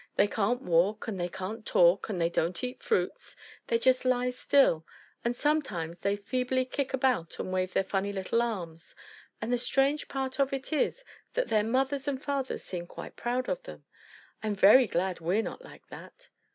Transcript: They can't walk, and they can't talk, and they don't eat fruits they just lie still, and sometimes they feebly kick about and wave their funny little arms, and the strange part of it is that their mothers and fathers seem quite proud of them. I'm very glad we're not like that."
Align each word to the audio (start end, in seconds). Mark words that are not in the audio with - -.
They 0.15 0.25
can't 0.25 0.63
walk, 0.63 1.07
and 1.07 1.19
they 1.19 1.29
can't 1.29 1.63
talk, 1.63 2.09
and 2.09 2.19
they 2.19 2.27
don't 2.31 2.63
eat 2.63 2.81
fruits 2.81 3.35
they 3.67 3.77
just 3.77 4.03
lie 4.03 4.31
still, 4.31 4.83
and 5.23 5.35
sometimes 5.35 5.99
they 5.99 6.15
feebly 6.15 6.65
kick 6.65 6.91
about 6.91 7.37
and 7.37 7.53
wave 7.53 7.73
their 7.73 7.83
funny 7.83 8.11
little 8.11 8.41
arms, 8.41 8.95
and 9.39 9.53
the 9.53 9.59
strange 9.59 10.07
part 10.07 10.39
of 10.39 10.53
it 10.53 10.73
is 10.73 11.03
that 11.35 11.49
their 11.49 11.63
mothers 11.63 12.07
and 12.07 12.19
fathers 12.23 12.63
seem 12.63 12.87
quite 12.87 13.15
proud 13.15 13.47
of 13.47 13.61
them. 13.61 13.85
I'm 14.41 14.55
very 14.55 14.87
glad 14.87 15.19
we're 15.19 15.43
not 15.43 15.63
like 15.63 15.85
that." 15.89 16.29